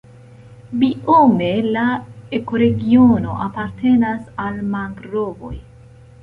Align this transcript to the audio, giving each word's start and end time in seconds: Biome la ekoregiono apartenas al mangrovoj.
Biome 0.83 1.49
la 1.75 1.83
ekoregiono 2.37 3.37
apartenas 3.49 4.25
al 4.47 4.59
mangrovoj. 4.73 5.55